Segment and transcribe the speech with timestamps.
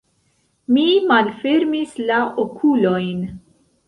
[0.77, 3.21] Mi malfermis la okulojn.